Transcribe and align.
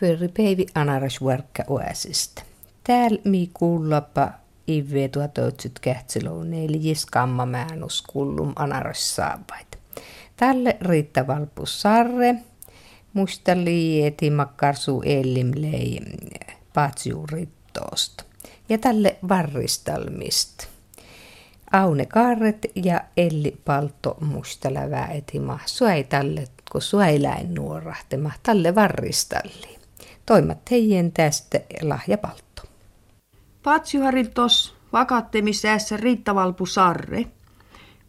Pörri 0.00 0.28
Peivi 0.28 0.66
Anarasvuorkka 0.74 1.64
oasista. 1.68 2.42
Täällä 2.84 3.20
mi 3.24 3.50
kuullapa 3.54 4.30
kähtsilou 5.80 6.42
neljäs 6.42 7.06
kammamäänus 7.06 8.02
kullum 8.02 8.52
anaras 8.56 9.16
saapait. 9.16 9.78
Tälle 10.36 10.76
Riitta 10.80 11.26
Valpus 11.26 11.82
Sarre, 11.82 12.34
musta 13.12 13.56
liieti 13.56 14.30
makkarsu 14.30 15.02
ellimlei 15.04 16.00
patsiu 16.74 17.26
rittoosta. 17.26 18.24
Ja 18.68 18.78
tälle 18.78 19.16
varristalmista. 19.28 20.66
Aune 21.72 22.06
Karret 22.06 22.66
ja 22.74 23.00
Elli 23.16 23.60
Palto 23.64 24.16
mustalävää 24.20 25.08
etima. 25.08 25.58
Sua 25.66 25.92
ei 25.92 26.04
tälle, 26.04 26.44
kun 26.72 26.82
sua 26.82 27.06
ei 27.06 27.22
läin 27.22 27.54
nuorahtema, 27.54 28.30
tälle 28.42 28.74
varristalli. 28.74 29.79
Toimat 30.26 30.70
heidän 30.70 31.12
tästä 31.12 31.60
lahjapaltto. 31.82 32.62
Patsiuhariltos 33.62 34.74
vakattemisäässä 34.92 35.96
riittavalpu 35.96 36.66
sarre. 36.66 37.26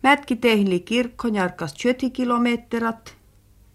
Mätki 0.03 0.35
tehli 0.35 0.79
kirkkonjarkas 0.79 1.73
20 1.73 2.15
kilometrat. 2.15 3.15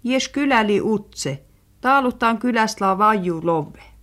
Jes 0.05 0.29
kyläli 0.29 0.81
utse. 0.81 1.43
Taalutaan 1.81 2.39
kylästä 2.39 2.99
vaju 2.99 3.41
love. 3.45 3.97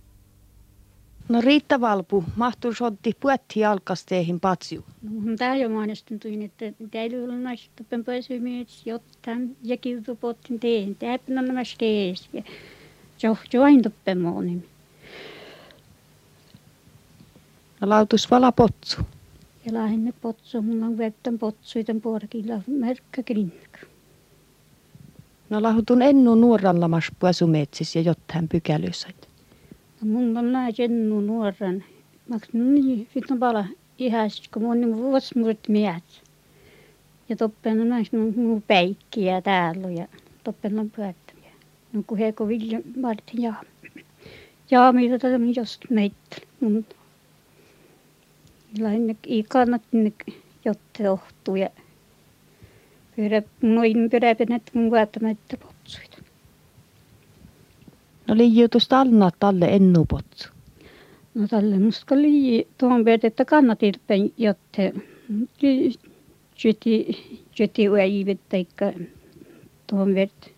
No 1.28 1.40
Riitta 1.40 1.80
Valpu, 1.80 2.24
mahtuu 2.36 2.74
sotti 2.74 3.16
puetti 3.20 3.64
alkasteihin 3.64 4.40
patsiu? 4.40 4.84
No, 5.02 5.36
tämä 5.36 5.56
jo 5.56 5.68
mainostuin, 5.68 6.42
että 6.42 6.64
täytyy 6.90 7.24
olla 7.24 7.36
naista 7.36 7.84
pääsymies, 8.04 8.86
jotta 8.86 9.30
ja 9.62 9.76
kiutupottin 9.76 10.60
teen. 10.60 10.94
Tämä 10.96 11.40
on 11.40 11.46
nämä 11.46 11.64
stees. 11.64 12.30
Ja 13.22 13.28
jo, 13.28 13.36
jo 13.52 13.62
aina. 13.62 13.90
No 17.80 17.88
lautus 17.88 18.30
vala 18.30 18.52
potsu. 18.52 18.96
Ja 19.66 19.74
lähinnä 19.74 20.12
potsu, 20.20 20.62
mulla 20.62 20.86
on 20.86 20.98
vettän 20.98 21.38
potsuiten 21.38 22.00
puolikilla 22.00 22.60
merkkä 22.66 23.22
krinnäkö. 23.22 23.86
No 25.50 25.62
lahutun 25.62 26.02
ennu 26.02 26.34
nuoranlamas 26.34 27.12
puasumetsis 27.18 27.96
ja 27.96 28.02
jotain 28.02 28.48
pykälysait. 28.48 29.28
Mun 30.00 30.36
on 30.36 30.52
näin 30.52 30.74
jennu 30.78 31.20
nuoren. 31.20 31.84
Mä 32.28 32.36
niin, 32.52 33.08
sitten 33.14 33.38
pala 33.38 33.64
ihäs, 33.98 34.42
kun 34.52 34.62
mun 34.62 34.80
niin 34.80 34.96
vuosi 34.96 35.38
muut 35.38 35.58
miät. 35.68 36.04
Ja 37.28 37.36
toppen 37.36 37.80
on 37.80 37.88
näin 37.88 38.06
mun 38.12 38.62
päikkiä 38.66 39.40
täällä 39.40 39.90
ja 39.90 40.08
toppen 40.44 40.78
on 40.78 40.90
pyöttämiä. 40.90 41.23
No 41.94 42.02
kun 42.06 42.18
he 42.18 42.32
kun 42.32 42.48
Vilja 42.48 42.80
Martin 43.00 43.42
ja 43.42 43.54
ja 44.70 44.92
mitä 44.92 45.18
tätä 45.18 45.38
just 45.56 45.80
meitä. 45.90 46.36
Mun 46.60 46.86
lähinnä 48.78 49.14
kannattanut 49.48 50.14
jotta 50.64 51.12
ohtuu 51.12 51.56
ja 51.56 51.70
pyörä, 53.16 53.42
noin 53.62 54.10
pyöräpän, 54.10 54.52
että 54.52 54.72
mun 54.74 54.90
vuottamatta 54.90 55.56
potsuita. 55.56 56.18
No 58.28 58.36
liijutus 58.36 58.88
talna 58.88 59.30
talle 59.38 59.66
ennu 59.66 60.04
potsu. 60.04 60.48
No 61.34 61.48
tälle 61.48 61.78
musta 61.78 62.14
oli 62.14 62.68
tuon 62.78 63.04
verran, 63.04 63.26
että 63.26 63.44
kannatilpen, 63.44 64.32
jotta 64.38 64.82
jyti, 66.64 67.06
jyti 67.58 67.88
uäivet 67.88 68.40
taikka 68.48 68.92
tuon 69.86 70.14
verran. 70.14 70.54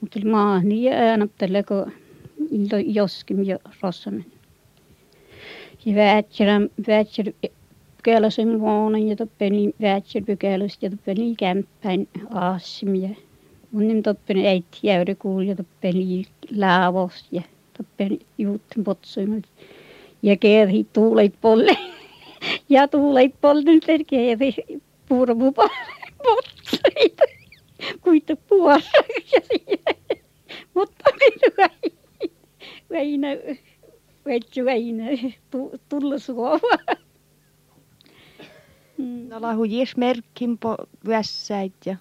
Mutta 0.00 0.20
maahni 0.24 0.82
ja 0.82 0.92
äänäptele, 0.92 1.62
kun 1.62 1.92
joskin 2.86 3.46
jo 3.46 3.58
rossamen. 3.82 4.26
Ja 5.84 5.94
väätsärän, 5.94 6.70
väätsär 6.88 7.32
pykäläsen 7.96 8.60
vuonen 8.60 9.08
ja 9.08 9.16
toppeni 9.16 9.74
väätsär 9.80 10.22
pykälästä 10.24 10.86
ja 10.86 10.90
toppeni 10.90 11.34
kämppäin 11.36 12.08
aasimia 12.30 13.08
mun 13.72 14.02
toppen 14.02 14.46
äiti 14.46 14.78
jäyri 14.82 15.14
kuuli 15.14 15.48
ja 15.48 15.56
toppen 15.56 15.94
laavos 16.56 17.24
ja 17.30 17.42
toppen 17.78 18.18
juutten 18.38 18.84
potsuimat. 18.84 19.44
Ja 20.22 20.36
kerhi 20.36 20.86
tuuleit 20.92 21.34
polle. 21.40 21.76
ja 22.68 22.88
tuuleit 22.88 23.34
polle 23.40 23.62
nyt 23.62 23.86
kerhi 24.06 24.54
purmu 25.08 25.52
potsuit. 25.52 26.49
Kuita 28.10 28.36
puolta. 28.36 28.90
Mutta 30.74 31.04
minua 31.20 31.68
ei. 31.82 31.92
Väinä, 32.90 33.28
vetsi 34.26 34.64
väinä, 34.64 35.04
tulla 35.88 36.18
suovaa. 36.18 36.78
No 39.28 39.40
lahu 39.40 39.64
jes 39.64 39.96
merkkin 39.96 40.58
po 40.58 40.76
vässäit 41.06 41.86
ja 41.86 41.96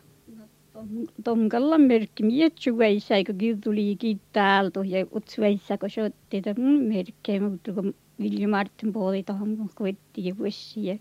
tomkalla 1.24 1.78
merkki 1.78 2.24
mietsu 2.24 2.78
väisä, 2.78 3.16
kun 3.26 3.62
tuli 3.64 3.98
täältä 4.34 4.80
ja 4.86 5.06
utsu 5.16 5.42
väisä, 5.42 5.78
kun 5.78 5.90
se 5.90 6.04
otti 6.04 6.42
mun 6.58 6.84
merkkejä, 6.84 7.42
mutta 7.42 7.74
kun 7.74 7.96
Vilja 8.20 8.48
Martin 8.48 8.94
puoli 8.94 9.24
tuohon 9.24 9.70
koetti 9.76 10.26
ja 10.26 10.38
vuosi 10.38 10.86
ja 10.86 10.98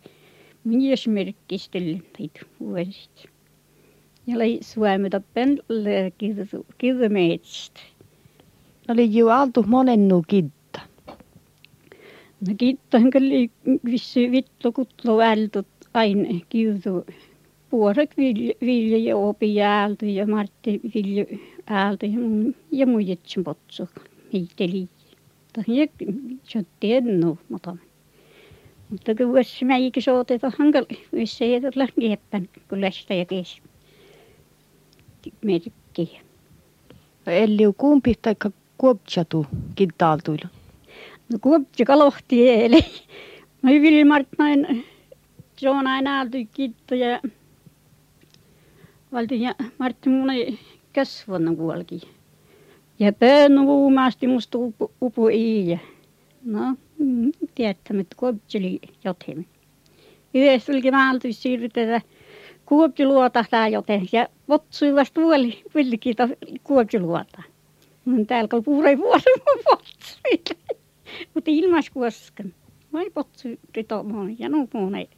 mies 0.64 1.08
merkki 1.08 1.58
sitten 1.58 2.02
teitä 2.18 2.40
vuosit. 4.28 4.32
Ja 4.32 4.38
lai 4.38 4.58
suomi 4.60 5.10
tappen 5.10 5.58
kirmeetstä. 6.78 7.80
Oli 8.88 9.16
ju 9.16 9.28
altu 9.28 9.64
monennu 9.66 10.22
kitta. 10.28 10.80
No 12.48 12.54
kitta 12.58 12.96
on 12.96 13.10
kyllä 13.10 13.48
vissi 13.84 14.30
vittu 14.30 14.72
kutlu 14.72 15.20
ältut 15.20 15.66
aina 15.94 16.40
kiutu 16.48 17.06
puolet 17.70 18.16
Vilja 18.60 18.98
ja 18.98 19.16
Opi 19.16 19.62
Aalto 19.62 20.06
ja 20.06 20.26
Martti 20.26 20.80
Vilja 20.94 21.24
Aalto 21.70 22.06
ja, 22.06 22.18
mun, 22.18 22.54
ja 22.72 22.86
muijetsin 22.86 23.44
potsu 23.44 23.88
hiihteli. 24.32 24.88
Ja 25.56 25.86
sotti 26.42 26.94
ennu 26.94 27.38
matamme. 27.48 27.82
Mutta 28.90 29.14
kun 29.14 29.28
vuosi 29.28 29.64
mäikin 29.64 30.02
sooteta 30.02 30.52
hankali, 30.58 31.06
vuosi 31.12 31.44
ei 31.44 31.60
tulla 31.60 31.86
kieppän, 32.00 32.48
kun 32.68 32.80
lästä 32.80 33.14
ja 33.14 33.24
kees. 33.24 33.60
Merkkiä. 35.44 36.20
No 37.26 37.32
Elliu 37.32 37.72
kumpi 37.72 38.14
taikka 38.22 38.50
kuoptsatu 38.78 39.46
kittaaltuilla? 39.74 40.48
No 41.32 41.38
kuoptsi 41.40 41.84
kalohti 41.84 42.50
eli. 42.50 42.80
No 43.62 43.70
Vilja 43.70 44.06
Marttinain, 44.06 44.84
se 45.56 45.70
on 45.70 45.86
aina 45.86 46.18
aaltu 46.18 46.38
kittoja 46.54 47.20
valti 49.12 49.42
ja 49.42 49.54
Martti 49.78 50.08
mun 50.08 50.30
ei 50.30 50.58
kasvanut 50.94 51.56
kuolki. 51.56 52.00
Ja 52.98 53.12
pöön 53.12 53.58
uumasti 53.58 54.26
musta 54.26 54.58
upu, 54.58 54.90
upu 55.02 55.28
iiä. 55.28 55.78
No, 56.44 56.74
mm, 56.98 57.32
tiedättämättä 57.54 58.16
kuopseli 58.18 58.80
jotain. 59.04 59.46
Yhdessä 60.34 60.72
tulikin 60.72 60.94
maaltu 60.94 61.28
siirrytetä 61.30 62.00
kuopsi 62.68 63.06
luotahtaa 63.06 63.68
joten 63.68 64.08
ja 64.12 64.28
votsui 64.48 64.94
vasta 64.94 65.20
villikin 65.74 66.14
kuopsi 66.64 67.00
luota. 67.00 67.42
Mun 68.04 68.26
täällä 68.26 68.48
kun 68.48 68.64
puurei 68.64 68.98
vuosi 68.98 69.30
mun 69.36 69.64
votsui. 69.70 70.56
Mutta 71.34 71.50
ilmas 71.50 71.90
kuoskan. 71.90 72.54
Vai 72.92 73.10
potsui 73.10 73.58
ritomoon 73.74 74.38
ja 74.38 74.48
nuupuun 74.48 74.94
ei 74.94 75.08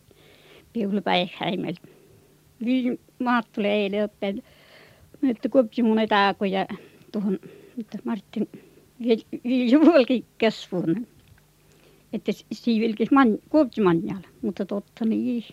piulupäihäimeltä 0.73 1.81
maat 3.19 3.53
tulee 3.53 3.75
eilen 3.75 4.05
oppeen, 4.05 4.43
että 5.31 5.49
kuopsi 5.49 5.83
mun 5.83 5.99
etääkoja 5.99 6.67
tuohon, 7.13 7.39
että 7.79 7.99
Martin 8.05 8.49
Viljuvuolkin 9.45 10.25
kasvuun. 10.41 11.07
Että 12.13 12.33
siivilkis 12.53 13.11
man, 13.11 13.39
kuopsi 13.49 13.81
manjalla, 13.81 14.29
mutta 14.43 14.67
totta 14.67 15.05
niin 15.05 15.45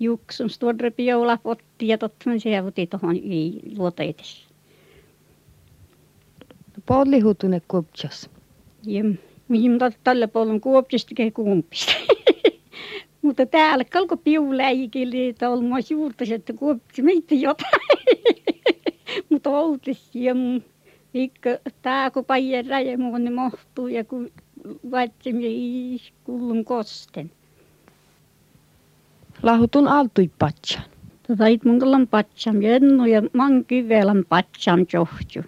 juksun 0.00 0.50
stuodre 0.50 0.90
piola 0.90 1.36
potti 1.36 1.88
ja 1.88 1.98
totta 1.98 2.30
niin 2.30 2.40
se 2.40 2.64
vuti 2.64 2.86
tuohon 2.86 3.16
luota 3.76 4.02
edessä. 4.02 4.48
Pollihutunen 6.86 7.62
kuopsas. 7.68 8.30
Ja 8.86 9.04
mihin 9.48 9.78
tällä 10.04 10.28
puolella 10.28 10.60
kuopsista 10.60 11.14
kuumpista. 11.34 11.92
Mutta 13.22 13.46
täällä 13.46 13.84
kalko 13.84 14.16
piuläikille, 14.16 15.28
että 15.28 15.50
olemme 15.50 15.76
juurta, 15.90 16.24
että 16.34 16.52
kuoppi 16.52 17.02
meitä 17.02 17.34
jotain. 17.34 17.80
Mutta 19.30 19.50
oltis 19.50 20.10
mun 20.34 20.64
ikka 21.14 21.50
tää 21.82 22.10
kun 22.10 22.24
paija 22.24 22.62
räjä 22.62 22.98
muun 22.98 23.24
ne 23.24 23.30
mohtuu 23.30 23.88
ja 23.88 24.04
kun 24.04 24.30
vaitsemme 24.90 25.46
kullun 26.24 26.64
kosten. 26.64 27.30
Lahutun 29.42 29.88
altui 29.88 30.30
patsan. 30.38 30.82
Tait 31.38 31.64
mun 31.64 31.78
tullan 31.78 32.06
patsan 32.06 32.62
jennu 32.62 33.04
ja 33.06 33.22
man 33.32 33.64
kivelän 33.64 34.24
patsan 34.28 34.86
johtu. 34.92 35.40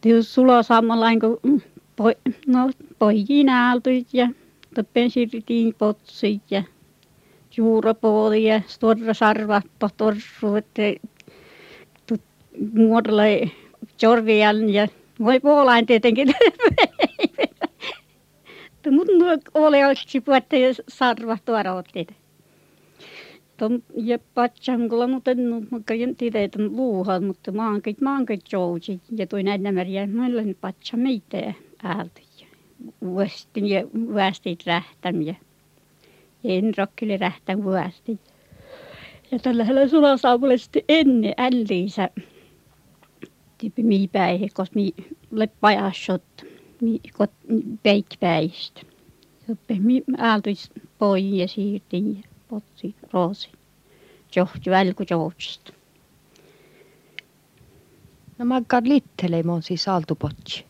Tiu 0.00 0.22
sulla 0.22 0.62
samalla 0.62 1.06
kuin 1.20 1.62
po, 1.96 2.12
no 2.46 2.70
pojiin 2.98 3.48
aaltuit 3.48 4.08
ja 4.12 4.28
toppen 4.74 5.10
sirtiin 5.10 5.74
potsuit 5.78 6.42
ja 6.50 6.62
juurapooli 7.56 8.44
ja 8.44 8.60
storra 8.66 9.14
sarvatto 9.14 9.88
torsu, 9.96 10.54
että 10.56 10.82
muodolla 12.74 13.22
jorvian 14.02 14.70
ja 14.70 14.88
voi 15.24 15.40
puolain 15.40 15.86
tietenkin. 15.86 16.28
Mutta 18.90 19.50
oli 19.54 19.84
olisi 19.84 20.20
puhutte 20.20 20.56
arvotteita. 21.56 22.14
Tom 23.58 23.82
ja 23.96 24.18
patsangulla 24.34 25.06
mutta 25.06 25.30
en 25.30 25.66
mutta 25.70 25.94
en 25.94 26.16
tiedä 26.16 26.42
että 26.42 26.58
luuhan 26.58 27.24
mutta 27.24 27.52
maankit 27.52 28.00
maankit 28.00 28.44
jousi 28.52 29.00
ja 29.16 29.26
toi 29.26 29.42
näin 29.42 29.62
nämä 29.62 29.82
ja 29.82 30.06
meillä 30.06 30.42
on 30.42 30.54
patsa 30.60 30.96
meitä 30.96 31.54
äältä 31.82 32.20
ja 32.40 32.46
vuostin 33.02 33.66
ja 33.66 33.84
vuostit 33.84 34.66
rähtämiä. 34.66 35.34
En 36.44 36.72
rokkille 36.78 37.16
rähtän 37.16 37.64
vuostin. 37.64 38.18
Ja 39.30 39.38
tällä 39.38 39.64
hetkellä 39.64 39.88
sulasaavallisesti 39.88 40.84
ennen 40.88 41.34
älliisä 41.36 42.10
tipi 43.58 43.82
mi 43.82 44.08
päihe, 44.12 44.48
kos 44.54 44.74
mi 44.74 44.94
leppajasot, 45.30 46.22
mi 46.80 47.00
kot 47.18 47.30
peikpäistä. 47.82 48.80
Joppe 49.48 49.76
mi 49.78 50.02
aaltuis 50.18 50.70
pois 50.98 51.24
ja 51.24 51.48
siirtin 51.48 52.16
ja 52.16 52.27
potsi 52.48 52.94
roosi 53.12 53.50
tsoht 54.30 54.66
välgu 54.66 55.04
tsohtst. 55.04 55.72
no 58.38 58.44
ma 58.44 58.60
ka 58.66 58.80
littele 58.84 59.42
ma 59.42 59.60
siis 59.60 59.88
Aldo 59.88 60.14
potsi. 60.14 60.64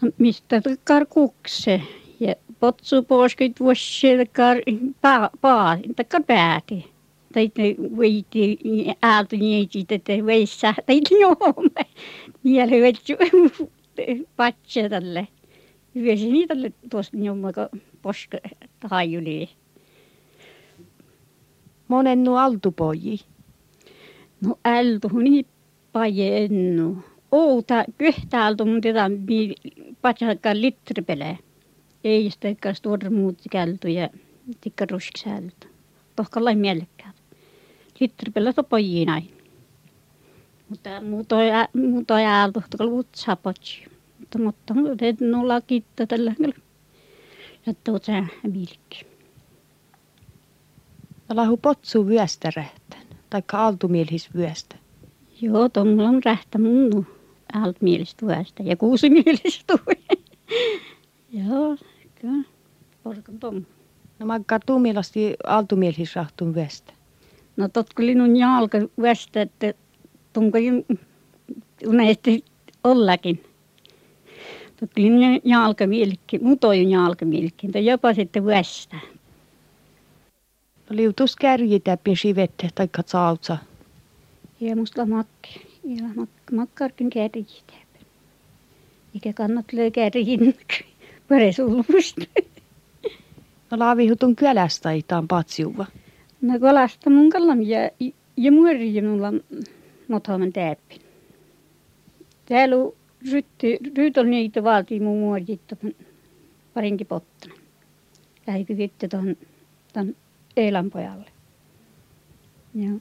no 0.00 0.10
mis 0.18 0.40
ta 0.48 0.60
kar 0.84 1.06
kukse 1.06 1.80
ja 2.20 2.34
potsu 2.60 3.02
poskit 3.02 3.60
vuossi 3.60 4.08
kar 4.32 4.56
paa 5.00 5.30
paa 5.40 5.78
ta 5.96 6.04
kar 6.04 6.22
päädi. 6.22 6.84
Täitä 7.32 7.62
veiti 7.98 8.58
aalto 9.02 9.36
niitä, 9.36 9.94
että 9.94 10.12
veissä, 10.26 10.74
täitä 10.86 11.14
joome. 11.20 11.84
Niillä 12.42 12.80
vetsu 12.80 13.12
patsa 14.36 14.88
tälle. 14.90 15.28
Yösi 15.96 16.32
niitä 16.32 16.54
tuossa 16.90 17.16
jomme, 17.16 17.52
kun 17.52 17.80
poska 18.02 18.38
hajuli. 18.90 19.48
Monen 21.88 22.24
nu 22.24 22.36
altupoji. 22.36 23.20
No 24.40 24.58
ältu 24.64 25.08
niin 25.08 25.46
pajennu. 25.92 26.96
Outa 27.32 27.84
pyhtältu 27.98 28.66
mun 28.66 28.80
tätä 28.80 29.10
patsakka 30.02 30.54
litripele. 30.54 31.38
Ei 32.04 32.30
sitä 32.30 32.48
kas 32.62 32.80
tuoda 32.80 33.10
muut 33.10 33.38
kältu 33.50 33.88
ja 33.88 34.08
tikka 34.60 34.86
rusksäältä. 34.90 35.66
Tohka 36.16 36.44
lai 36.44 36.56
mielekkäät. 36.56 37.16
Litripele 38.00 38.52
to 38.52 38.62
pojina. 38.64 39.22
Mutta 40.68 41.00
muuta 41.00 41.36
muuta 41.74 42.42
ältu 42.42 42.62
to 42.76 42.86
lutsa 42.86 43.36
potsi. 43.36 43.84
Mutta 44.18 44.38
mutta 44.38 44.74
te 44.96 45.14
nulla 45.20 45.60
kitta 45.60 46.06
tällä. 46.06 46.34
Ja 47.66 47.74
tuota 47.84 48.12
milkki. 48.42 49.15
Lahu 51.34 51.56
potsu 51.56 52.06
vyöstä 52.06 52.50
rähtän, 52.56 53.00
taikka 53.30 53.66
altumielhis 53.66 54.34
vyöstä. 54.34 54.76
Joo, 55.40 55.68
tuommoilla 55.68 56.08
on 56.08 56.22
rähtä 56.24 56.58
mun 56.58 57.06
altmielistä 57.52 58.26
vyöstä 58.26 58.62
ja 58.62 58.76
kuusimielistä 58.76 59.74
Joo, 61.48 61.76
kyllä. 62.20 62.44
Porkan 63.02 63.38
tom. 63.38 63.64
No 64.18 64.26
maggar 64.26 64.60
tuumilasti 64.66 65.34
altumielhis 65.46 66.16
rahtun 66.16 66.54
vyöstä. 66.54 66.92
No 67.56 67.68
totko 67.68 68.02
linun 68.02 68.36
jalka 68.36 68.78
vyöstä, 69.02 69.42
että 69.42 69.74
tunko 70.32 70.58
uneesti 71.86 72.44
ollakin. 72.84 73.42
Totko 74.80 75.00
linun 75.00 75.40
jalka 75.44 75.86
mielikki, 75.86 76.38
mutoju 76.38 76.88
jalka 76.88 77.24
mielikki, 77.24 77.84
jopa 77.84 78.14
sitten 78.14 78.46
vyöstä. 78.46 78.96
No 80.90 80.96
liutus 80.96 81.36
kärji 81.36 81.80
täppin 81.80 82.16
sivette 82.16 82.68
tai 82.74 82.88
sautsa. 83.06 83.56
Ja 84.60 84.76
musta 84.76 85.06
makki. 85.06 85.66
Ja 85.84 86.04
mak 86.14 86.28
makkarkin 86.52 87.10
kärji 87.10 87.46
täppin. 87.66 88.06
Eikä 89.14 89.32
kannat 89.32 89.72
löy 89.72 89.90
kärjin 89.90 90.56
peresulmusta. 91.28 92.24
No 93.70 93.78
laavihutun 93.78 94.36
kylästä 94.36 94.92
itaan 94.92 95.28
patsiuva. 95.28 95.86
No 96.40 96.58
kolasta 96.60 97.10
mun 97.10 97.30
kallam 97.30 97.62
ja, 97.62 97.90
ja 98.36 98.52
muori 98.52 99.02
mulla 99.02 99.32
motaman 100.08 100.52
täppin. 100.52 101.00
Täällä 102.46 102.76
rytti, 103.32 103.78
ryytol 103.96 104.24
niitä 104.24 104.62
vaatii 104.62 105.00
mun 105.00 105.18
muori 105.18 105.60
parinkin 106.74 107.06
pottana. 107.06 107.54
Lähikö 108.46 108.76
vittu 108.76 109.08
tuon, 109.08 109.36
Eelan 110.56 110.90
pojalle. 110.90 111.30
Joo. 112.74 112.98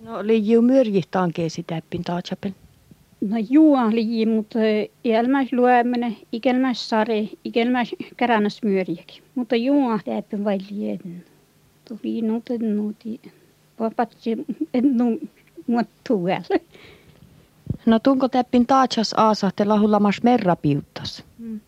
No 0.00 0.26
liiu 0.26 0.62
myrjihtaankin 0.62 1.50
sitä 1.50 1.82
pintaachapen. 1.90 2.54
No 3.20 3.36
juo 3.50 3.90
liji, 3.90 4.26
mutta 4.26 4.58
iälmäis 5.04 5.52
luemene, 5.52 6.16
ikelmäis 6.32 6.88
sare, 6.88 7.28
ikelmäis 7.44 7.94
kärännäs 8.16 8.62
myörjäkin. 8.62 9.22
Mutta 9.34 9.56
juo 9.56 9.98
täppin 10.04 10.44
vai 10.44 10.58
lieden. 10.70 11.24
Tuli 11.88 12.22
nuuten 12.22 12.76
nuuti. 12.76 13.20
Papatsi 13.78 14.46
en 14.74 14.96
nu 14.96 15.20
muuttuu 15.66 16.28
No 17.86 17.98
tunko 17.98 18.28
täppin 18.28 18.66
taachas 18.66 19.14
aasahte 19.16 19.64
lahulamas 19.64 20.22
merra 20.22 20.56
piuttas? 20.56 21.24
Mm. 21.38 21.60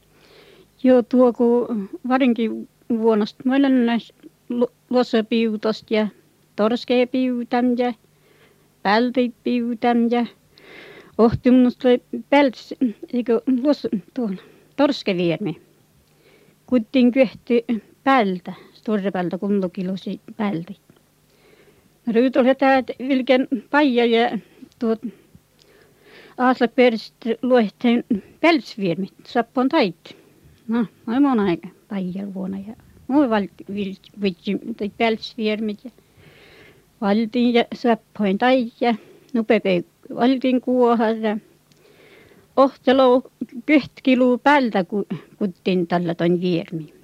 Joo, 0.82 1.02
tuo 1.02 1.32
kun 1.32 1.88
varinkin 2.08 2.68
vuonnosta. 2.88 3.42
Meillä 3.44 3.68
näissä 3.68 4.14
luossapiutosta 4.90 5.94
ja 5.94 6.08
torskeepiutan 6.56 7.78
ja 7.78 7.94
pältipiutan 8.82 10.10
ja 10.10 10.26
ohtimusta 11.18 11.88
päls, 12.30 12.74
eikö 13.12 13.40
luossa 13.62 13.88
tuolla 14.14 14.42
torskeviermi. 14.76 15.60
Kuttiin 16.66 17.12
kyhti 17.12 17.64
päältä, 18.04 18.52
storrepältä 18.72 19.38
kuntokilosi 19.38 20.20
päältä. 20.36 20.72
Ryyt 22.06 22.36
oli 22.36 22.54
tämä 22.54 22.82
vilken 23.08 23.48
paija 23.70 24.04
ja 24.06 24.38
tuot 24.78 25.00
Aasla 26.38 26.68
perst 26.68 27.14
luehteen 27.42 28.04
pälsviermi, 28.40 29.08
sappon 29.26 29.68
tait. 29.68 30.16
No, 30.68 30.86
mä 31.06 31.28
oon 31.28 31.40
aika 31.40 31.68
paija 31.88 32.34
vuonna 32.34 32.58
ja 32.58 32.74
Vitsi 34.22 34.58
tai 34.76 34.90
pälsviermit 34.98 35.84
ja 35.84 35.90
valtiin 37.00 37.54
ja 37.54 37.64
säppoin 37.74 38.38
tai 38.38 38.72
ja 38.80 38.94
nupepe 39.32 39.84
valtiin 40.14 40.60
kuohar 40.60 41.16
ja 41.16 41.38
ohtelo 42.56 43.22
kyhtkilu 43.66 44.38
päältä 44.38 44.84
kuttiin 45.38 45.86
tällä 45.86 46.14
ton 46.14 46.40
viermi. 46.40 46.94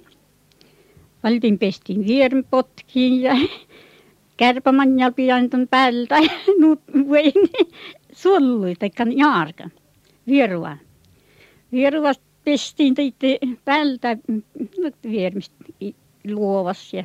Valtiin 1.23 1.59
pestiin 1.59 2.07
viermi 2.07 2.43
potkiin 2.43 3.21
ja 3.21 3.35
kärpämanjal 4.37 5.11
pian 5.11 5.49
ton 5.49 5.67
päältä 5.67 6.15
ja 6.15 6.31
vein 7.11 7.49
sullui 8.13 8.75
tai 8.75 8.91
jaarkan 9.15 9.71
vierua. 10.27 10.77
Vieruasta 11.71 12.23
pestiin 12.43 12.95
teitte 12.95 13.39
päältä 13.65 14.17
viermistä 15.11 15.60
luovassa 16.27 16.97
ja 16.97 17.03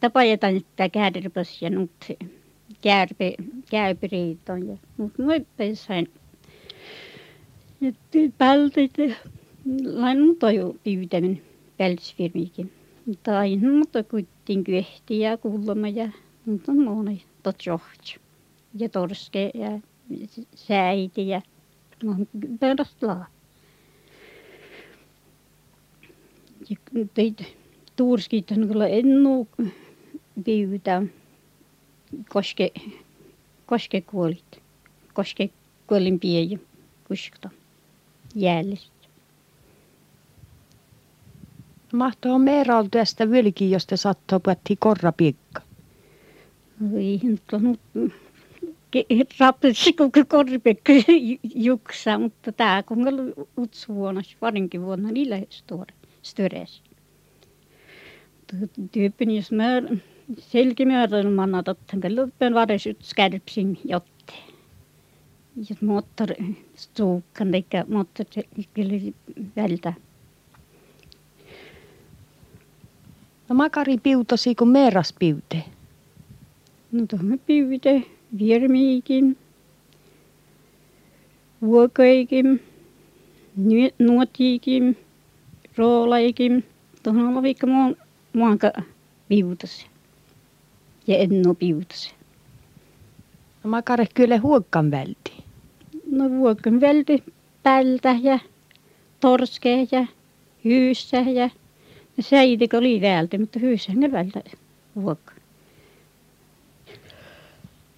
tapajetaan 0.00 0.56
että 0.56 0.88
kärpäs 0.88 1.62
ja 1.62 1.70
nyt 1.70 2.18
kärpe 2.80 3.34
kärpiriiton 3.70 4.68
ja 4.68 4.76
nyt 4.98 5.18
moi 5.18 5.46
sain 5.74 6.10
ja 7.80 7.92
päältä 8.38 8.80
lain 9.84 10.20
mutoju 10.26 10.76
pyytäminen 10.84 11.42
pälsfirmikin 11.78 12.72
mutta 13.06 13.38
aina 13.38 13.70
mutta 13.72 14.02
kuitenkin 14.02 14.64
kyhti 14.64 15.20
ja 15.20 15.36
kuulemma 15.36 15.88
ja 15.88 16.08
mutta 16.46 16.72
on 16.72 16.84
moni 16.84 17.24
tot 17.42 17.66
johtsu 17.66 18.20
ja 18.74 18.88
torske 18.88 19.50
ja 19.54 19.78
säiti 20.54 21.28
ja 21.28 21.42
perästä 22.60 23.26
tuurskiitan 27.96 28.68
kyllä 28.68 28.86
ennu 28.86 29.48
pyytää 30.44 31.02
koske 32.28 32.70
koske 33.66 34.00
kuolit 34.00 34.62
koske 35.12 35.50
kuolin 35.86 36.20
pieni 36.20 36.60
kuskta 37.08 37.50
jäällistä 38.34 38.96
Mahtoo 41.92 42.38
meera 42.38 42.78
olla 42.78 42.88
tästä 42.90 43.30
vilki, 43.30 43.70
jos 43.70 43.86
te 43.86 43.96
sattoo 43.96 44.40
puhuttiin 44.40 44.78
korrapiikka. 44.80 45.62
No 46.80 46.98
ei 46.98 47.20
nyt 47.22 47.42
on 47.52 47.78
rapsi 49.40 49.92
kun 49.92 50.10
korripekka 50.28 50.92
juksa, 51.54 52.18
mutta 52.18 52.52
tämä 52.52 52.82
kun 52.82 53.08
on 53.08 53.32
utsu 53.58 53.94
vuonna, 53.94 54.20
parinkin 54.40 54.82
vuonna 54.82 55.10
niillä 55.10 55.36
störes. 56.22 56.82
Tyyppin, 56.82 56.90
jos 56.90 56.95
mä 59.50 59.64
selkimäärän 60.38 61.32
manna 61.32 61.62
totten, 61.62 62.00
kun 62.00 62.16
luppen 62.16 62.54
vares 62.54 62.86
ut 62.86 63.02
skärpsin 63.02 63.78
jotte. 63.84 64.32
Ja 65.68 65.76
moottor 65.80 66.28
stuukan, 66.74 67.54
eikä 67.54 67.84
moottor 67.88 68.26
kyllä 68.74 69.12
vältä. 69.56 69.92
No 73.48 73.54
makari 73.54 73.98
piutosi 73.98 74.54
kuin 74.54 74.68
meeras 74.68 75.14
piute. 75.18 75.64
No 76.92 77.06
tuohon 77.06 77.40
piute, 77.46 78.02
viermiikin, 78.38 79.36
vuokaikin, 81.62 82.62
nuotiikin, 83.98 84.96
roolaikin. 85.76 86.64
Tuohon 87.02 87.36
on 87.36 87.42
vaikka 87.42 87.66
muun, 87.66 87.96
muanka 88.36 88.72
piutosi. 89.28 89.86
Ja 91.06 91.18
en 91.18 91.46
ole 91.46 91.54
piutosi. 91.54 92.14
No 93.64 93.70
makare 93.70 94.06
kyllä 94.14 94.38
huokkan 94.38 94.90
välti. 94.90 95.32
No 96.10 96.30
vuokkan 96.30 96.80
välti 96.80 97.24
pältä 97.62 98.16
ja 98.22 98.38
torskea 99.20 99.86
ja 99.90 100.06
hyyssä 100.64 101.16
ja 101.16 101.50
se 102.20 102.38
ei 102.38 102.58
oli 102.78 103.00
täältä, 103.00 103.38
mutta 103.38 103.58
hyyssähän 103.58 104.00
ne 104.00 104.12
vältä 104.12 104.40
vuokka. 105.02 105.32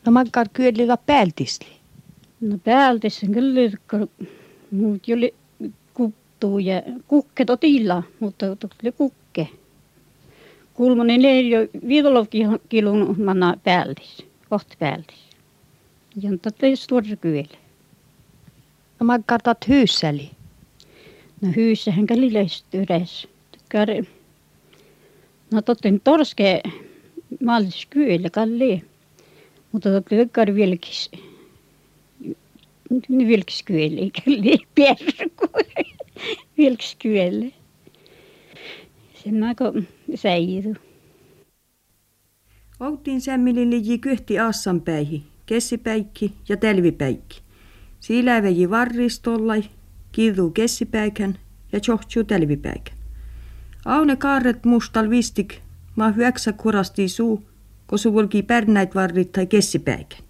No 0.07 0.13
makkar 0.13 0.49
kyllä 0.53 0.97
päältisli. 0.97 1.67
No 2.41 2.59
päältissä 2.65 3.27
kyllä, 3.27 3.77
muut 4.71 5.03
oli 5.17 5.35
kuttuu 5.95 6.59
ja 6.59 6.83
kukke 7.09 7.45
totilla, 7.45 8.03
mutta 8.21 8.57
tuli 8.57 8.93
kukke. 8.93 9.28
Kulmonen 10.79 11.25
ei 11.25 11.51
jo 11.51 11.59
kilon 12.69 13.23
manna 13.23 13.55
päältis, 13.65 14.27
kohta 14.49 14.75
päältis. 14.79 15.19
Ja 16.23 16.31
tätä 16.43 16.67
ei 16.67 16.77
suoraan 16.77 17.19
kyllä. 17.21 17.59
No 19.01 19.07
makkar 19.07 19.43
tat 19.43 19.69
hyyssäli. 19.69 20.31
No 21.41 21.53
hyyssähän 21.57 22.07
yleistä 22.75 23.29
kar 23.73 23.89
no 25.53 25.63
totten 25.63 26.01
torske 26.01 26.61
maalis 27.45 27.87
kyllä 27.91 28.31
kalli 28.31 28.83
mutta 29.73 29.91
totte 29.91 30.29
kar 30.33 30.55
vilkis 30.55 31.11
vilkis 33.09 33.63
kyllä 33.63 34.11
kalli 34.25 34.59
perku 34.75 35.49
vilkis 36.59 36.97
kyllä 36.99 37.47
sen 39.31 39.45
aika 39.45 39.73
säiru 40.15 40.75
Oltiin 42.81 43.21
sämmilin 43.21 43.71
liji 43.71 43.99
kyhti 43.99 44.39
assanpäihi, 44.39 45.25
kessipäikki 45.47 46.35
ja 46.49 46.57
telvipäikki. 46.57 47.41
Siiläväji 48.01 48.71
varristollai, 48.71 49.65
kidu 50.13 50.51
kessipäikän 50.51 51.39
ja 51.73 51.81
tjohtsu 51.81 52.25
telvipäikän. 52.25 52.95
Aune 53.85 54.17
kaarret 54.17 54.65
mustal 54.65 55.11
vistik, 55.11 55.55
ma 55.97 56.11
hyöksä 56.11 56.53
kurasti 56.53 57.09
suu, 57.09 57.43
kun 57.87 57.99
suvulki 57.99 58.43
pärnäit 58.43 58.95
varrit 58.95 59.33
tai 59.33 59.47
kessipäikän. 59.47 60.23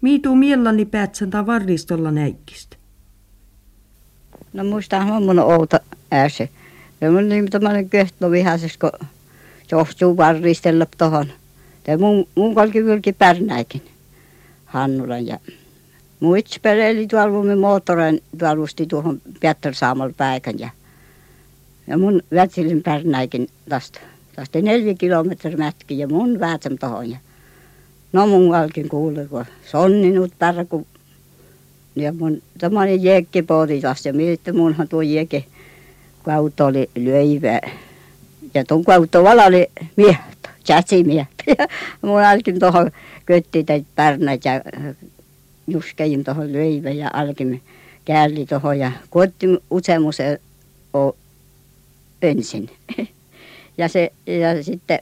Miitu 0.00 0.34
miellani 0.34 0.84
päätsän 0.84 1.30
tai 1.30 1.46
varristolla 1.46 2.10
näikkistä. 2.10 2.76
No 4.52 4.64
muistahan 4.64 5.22
mun 5.22 5.38
outa 5.38 5.80
ääse. 6.10 6.48
Ja 7.00 7.10
mun 7.10 7.28
niin 7.28 7.50
tämmöinen 7.50 7.90
köhtlo 7.90 8.30
vihaisessa, 8.30 8.78
kun 8.80 9.08
johtuu 9.70 10.16
varristella 10.16 10.86
tohon. 10.98 11.26
Ja 11.86 11.98
mun, 11.98 12.28
mun 12.34 12.54
vilki 12.54 13.12
pärnäikin. 13.12 13.82
Hannulan 14.64 15.26
ja 15.26 15.38
muits 16.20 16.58
peleli 16.62 17.06
tuolla 17.06 17.56
moottorin 17.56 18.22
tuolla 18.38 18.66
tuohon 18.88 19.20
Piettarsaamalla 19.40 20.14
päikän 20.16 20.58
ja 20.58 20.70
ja 21.86 21.98
mun 21.98 22.22
vätsilin 22.34 22.82
pärnäikin 22.82 23.48
tästä. 23.68 24.00
Tästä 24.36 24.62
neljä 24.62 24.94
kilometriä 24.94 25.56
mätki 25.56 25.98
ja 25.98 26.08
mun 26.08 26.40
väätän 26.40 26.78
tohon. 26.78 27.10
Ja 27.10 27.18
no 28.12 28.26
mun 28.26 28.54
alkin 28.54 28.88
kuului, 28.88 29.26
kun 29.26 29.44
sonninut 29.70 30.32
pärku. 30.38 30.86
Ja 31.96 32.12
mun 32.12 32.42
tämmöinen 32.58 33.02
jekki 33.02 33.42
pooti 33.42 33.80
tästä. 33.80 34.08
Ja 34.08 34.12
miettä 34.12 34.52
munhan 34.52 34.88
tuo 34.88 35.02
jekki 35.02 35.46
kautta 36.24 36.66
oli 36.66 36.90
löivä. 36.96 37.60
Ja 38.54 38.64
tuon 38.64 38.84
kautta 38.84 39.22
vala 39.22 39.44
oli 39.44 39.66
miehto, 39.96 40.48
miehtö. 41.04 41.44
Ja 41.58 41.66
mun 42.02 42.20
alkin 42.20 42.58
tuohon 42.58 42.90
kötti 43.26 43.64
täitä 43.64 43.86
pärnät 43.94 44.44
ja 44.44 44.52
juskein 45.66 46.24
tuohon 46.24 46.52
löivä 46.52 46.90
ja 46.90 47.10
alkin 47.12 47.62
käälli 48.04 48.46
tuohon 48.46 48.78
ja 48.78 48.92
kotti 49.10 49.46
useamuse 49.70 50.40
ensin. 52.22 52.70
Ja, 53.78 53.88
se, 53.88 54.12
ja 54.26 54.62
sitten 54.62 54.98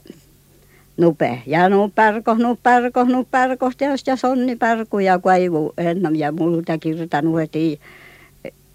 nupe. 0.97 1.43
Ja 1.47 1.69
nuperko, 1.69 2.35
nuperko, 2.35 3.05
nuperko, 3.05 3.71
ja 4.07 4.17
sonni 4.17 4.57
pärku 4.57 4.99
ja 4.99 5.19
kaivu 5.19 5.73
ennen 5.79 6.17
ja 6.17 6.33
multa 6.33 6.79
kirtanut 6.79 7.41
heti 7.41 7.81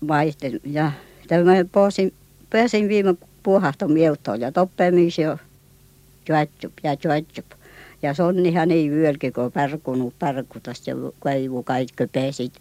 maisten. 0.01 0.59
Ja 0.63 0.91
tämä 1.27 1.51
posin, 1.71 2.13
pääsin 2.49 2.89
viime 2.89 3.15
puhahto 3.43 3.87
mieutoon 3.87 4.41
ja 4.41 4.51
toppemisi 4.51 5.21
jo 5.21 5.37
juotsup 6.29 6.73
ja 6.83 6.95
juotsup. 7.03 7.45
Ja 8.01 8.13
sonnihan 8.13 8.71
ei 8.71 8.89
vyölki, 8.91 9.31
kun 9.31 9.51
pärkunut 9.51 10.19
pärkutas 10.19 10.87
ja 10.87 10.95
kaivu 11.19 11.63
kaikki 11.63 12.07
pesi, 12.11 12.51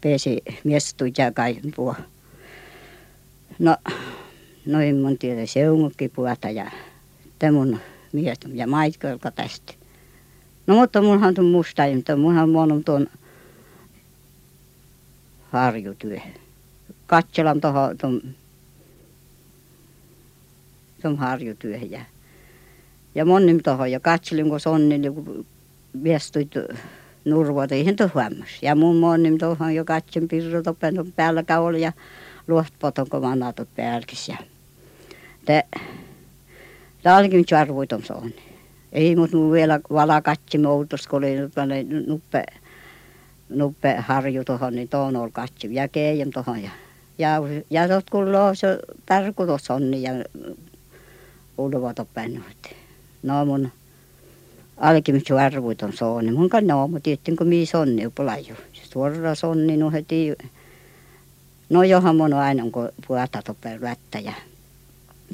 pesi 0.00 0.42
miestut 0.64 1.18
ja 1.18 1.32
kaipua. 1.32 1.94
No 3.58 3.76
no 4.66 4.80
en 4.80 4.96
mun 4.96 5.18
tiedä 5.18 5.46
seunukki 5.46 6.08
puhata 6.08 6.50
ja 6.50 6.70
te 7.38 7.50
mun 7.50 7.78
mies 8.12 8.38
ja 8.54 8.66
maitkolka 8.66 9.30
tästä. 9.30 9.74
No 10.66 10.74
mutta 10.74 11.02
munhan 11.02 11.34
tuon 11.34 11.46
musta, 11.46 11.82
mutta 11.94 12.16
munhan 12.16 12.48
mun 12.48 12.84
tuon 12.84 13.06
harjutyö. 15.50 16.18
Katselan 17.06 17.60
tuohon 17.60 18.34
tuon 21.02 21.16
tuon 21.16 21.18
harjutyö 21.18 21.76
ja 21.76 22.00
ja 23.14 23.24
monin 23.24 23.62
tuohon 23.62 23.90
ja 23.90 24.00
katselin 24.00 24.48
kun 24.48 24.60
sonni 24.60 25.10
kun 25.10 25.46
viestuit 26.02 26.54
nurvota 27.24 27.74
eihän 27.74 27.96
tuo 27.96 28.08
Ja 28.62 28.74
mun 28.74 28.96
monin 28.96 29.38
tuohon 29.38 29.74
jo 29.74 29.84
katsin 29.84 30.28
pirrota 30.28 30.74
päällä 31.16 31.60
oli 31.60 31.80
ja 31.80 31.92
luohtpoton 32.48 33.08
kun 33.08 33.22
manatut 33.22 33.68
päälkis 33.76 34.28
ja 34.28 34.36
te 35.44 35.64
talkin 37.02 37.46
charvuiton 37.46 38.02
soon. 38.02 38.30
Ei 38.92 39.16
mut 39.16 39.32
nu 39.32 39.52
vielä 39.52 39.80
vala 39.92 40.22
katsi 40.22 40.58
moutos, 40.58 41.06
kun 41.06 41.16
oli 41.16 41.36
nuppe, 42.06 42.44
nuppe 43.48 43.96
harju 43.98 44.44
tuohon, 44.44 44.74
niin 44.74 44.88
tuon 44.88 45.16
oli 45.16 45.30
katsi. 45.32 45.74
Ja 45.74 45.88
keijän 45.88 46.30
tuohon. 46.30 46.62
Ja, 46.62 46.70
ja, 47.18 47.40
ja 47.70 47.88
tot 47.88 48.10
kulloo 48.10 48.54
se 48.54 48.78
tuossa 49.46 49.74
on, 49.74 49.90
niin 49.90 50.02
ja 50.02 50.12
ulvoto 51.58 52.04
pennuit. 52.14 52.74
No 53.22 53.44
mun 53.44 53.72
alkin 54.76 55.22
charvuiton 55.24 55.92
soon, 55.92 56.24
niin 56.24 56.34
mun 56.34 56.48
kan 56.48 56.66
noomu 56.66 57.00
tiettin, 57.00 57.36
kun 57.36 57.46
mii 57.46 57.66
sonni 57.66 58.06
upulaju. 58.06 58.54
Suora 58.72 59.34
sonni 59.34 59.76
no 59.76 59.90
heti, 59.90 60.34
no 61.70 61.82
johan 61.82 62.16
mun 62.16 62.34
aina, 62.34 62.62
kun 62.72 62.88
puhata 63.06 63.42
toppen 63.42 63.80
ja 64.24 64.32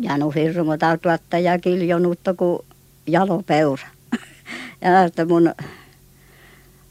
ja 0.01 0.19
no 0.19 0.31
hirmu 0.31 0.73
tuotta 1.03 1.39
ja 1.39 1.59
kiljonutta 1.59 2.35
kuin 2.35 2.63
jalopeura. 3.07 3.87
ja 4.83 5.05
että 5.05 5.25
mun 5.25 5.55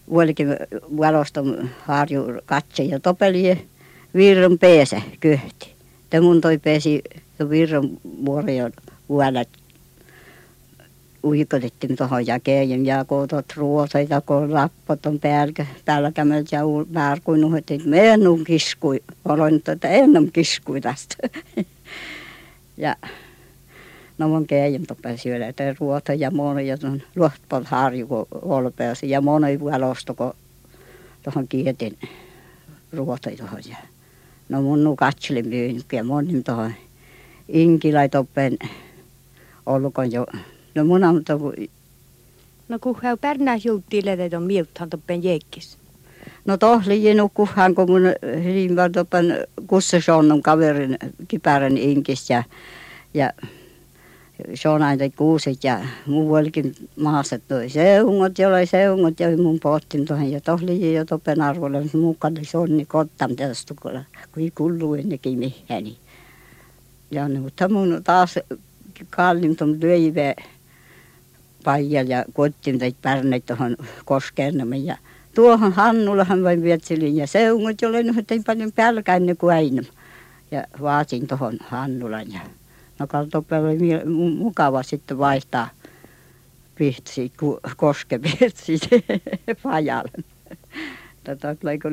vuolikin 0.10 0.48
valosta 0.98 1.41
harju 1.79 2.24
katse 2.46 2.84
ja 2.84 3.00
topeli 3.00 3.67
virran 4.15 4.57
peese 4.57 5.03
kyhti. 5.19 5.74
Te 6.10 6.19
mun 6.19 6.41
toi 6.41 6.57
peesi 6.57 7.01
virran 7.50 7.89
vuoroja 8.25 8.69
vuolla 9.09 9.43
uikotettiin 11.23 11.95
tuohon 11.95 12.27
jakeen 12.27 12.85
ja 12.85 13.05
kootot 13.05 13.45
ruoseita, 13.55 14.21
kun 14.21 14.53
lappot 14.53 15.05
on 15.05 15.19
päällä, 15.19 16.11
kämmeltä 16.11 16.55
ja 16.55 16.61
määrkuin 16.89 17.57
että 17.57 17.73
me 17.85 18.09
en 18.09 18.21
kiskui. 18.47 19.03
Olen, 19.25 19.61
että 19.67 19.87
en 19.87 20.31
kiskui 20.33 20.81
tästä. 20.81 21.15
Ja 22.79 22.95
no 24.17 24.27
mun 24.27 24.47
keijän 24.47 24.83
toppen 24.87 25.17
syödä, 25.17 25.47
että 25.47 25.75
ruota 25.79 26.13
ja 26.13 26.31
moni 26.31 26.67
ja 26.67 26.77
tuon 26.77 27.01
luohtpon 27.15 27.65
harju, 27.65 28.07
kun 28.07 28.27
olpeasi 28.31 29.09
ja 29.09 29.21
moni 29.21 29.59
vuolosto, 29.59 30.13
kun 30.13 30.33
tuohon 31.23 31.47
kietin 31.47 31.97
ruota 32.93 33.29
tuohon. 33.37 33.61
Ja 33.69 33.77
no 34.49 34.61
mun 34.61 34.83
nu 34.83 34.95
katselin 34.95 35.47
myyn, 35.47 35.81
ja 35.91 36.03
moni 36.03 36.43
tuohon 36.43 36.73
inkilai 37.47 38.09
olkoon 39.67 40.12
jo. 40.12 40.25
No 40.75 40.86
mun 40.86 41.03
on 41.03 41.24
tuohon 41.25 41.53
No 42.69 42.79
kun 42.79 42.97
hän 43.03 43.17
pärnää 43.17 43.57
juuttiin 43.63 44.05
ledet 44.05 44.33
on 44.33 44.43
miuthan 44.43 44.89
toppen 44.89 45.24
jekkis. 45.24 45.77
No 46.45 46.57
tohli 46.57 47.03
jenu 47.03 47.29
kuhan, 47.33 47.75
kun 47.75 47.91
mun 47.91 48.01
hyvin 48.43 48.75
toppen 48.93 49.47
kussa 49.67 50.01
sonnun 50.01 50.41
kaverin 50.41 50.97
kipärän 51.27 51.77
inkis 51.77 52.29
ja, 52.29 52.43
ja 53.13 53.33
se 54.53 54.69
on 54.69 54.81
aina 54.81 55.09
kuuset 55.15 55.63
ja 55.63 55.79
muu 56.05 56.33
olikin 56.33 56.75
maassa 56.95 57.39
toi 57.39 57.69
seungot, 57.69 58.39
jolla 58.39 58.65
seungot 58.65 59.19
ja 59.19 59.38
mun 59.38 59.59
pohtin 59.59 60.05
tuohon 60.05 60.31
ja 60.31 60.41
tohli 60.41 60.93
jo 60.93 61.05
toppen 61.05 61.41
arvolle, 61.41 61.81
mutta 61.81 61.97
mukaan 61.97 62.38
se 62.41 62.57
on 62.57 62.77
niin 62.77 62.88
kottam 62.88 63.36
tästä, 63.36 63.74
kun 63.81 63.91
ei 64.38 64.51
kullu 64.51 64.93
ennenkin 64.93 65.39
mihin. 65.39 65.83
Niin. 65.83 65.97
Ja 67.12 67.29
mutta 67.29 67.69
mun 67.69 68.01
taas 68.03 68.39
kallim 69.09 69.55
tuon 69.55 69.77
löivä 69.81 70.33
paijal 71.63 72.07
ja 72.07 72.25
kotiin 72.33 72.79
tai 72.79 72.95
pärneit 73.01 73.45
tuohon 73.45 73.77
koskeen 74.05 74.85
ja 74.85 74.97
tuohon 75.35 75.73
Hannulahan 75.73 76.43
vain 76.43 76.63
vietselin 76.63 77.15
ja 77.15 77.27
seungot, 77.27 77.81
jolle 77.81 78.03
nyt 78.03 78.31
ei 78.31 78.39
paljon 78.45 78.71
pälkäinen 78.71 79.37
kuin 79.37 79.55
aina. 79.55 79.83
Ja 80.51 80.63
vaatin 80.81 81.27
tuohon 81.27 81.57
Hannulan 81.61 82.31
ja 82.31 82.39
no 82.99 83.07
kaltoppe 83.07 83.57
oli 83.57 83.77
mukava 84.37 84.83
sitten 84.83 85.17
vaihtaa 85.17 85.69
pihtsi, 86.75 87.31
koskepirtsi 87.77 88.79
pajalle. 89.63 90.11
Tätä 91.23 91.55
tuleeko 91.55 91.89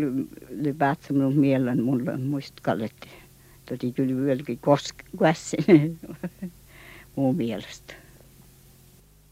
lypäätsä 0.50 1.12
minun 1.12 1.36
mielen 1.36 1.82
mulle 1.82 2.16
muistkalletti. 2.16 3.08
Tuli 3.66 3.92
kyllä 3.92 4.24
vieläkin 4.24 4.58
koski 4.58 5.04
mun 7.16 7.36
mielestä. 7.36 7.94